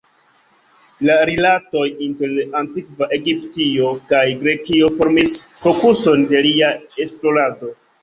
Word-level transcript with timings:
La 1.09 1.17
rilatoj 1.29 1.83
inter 2.05 2.33
antikva 2.61 3.09
Egiptio 3.19 3.93
kaj 4.15 4.25
Grekio 4.43 4.93
formis 4.99 5.39
fokuson 5.63 6.29
de 6.35 6.47
lia 6.51 6.77
esplorado. 7.09 7.77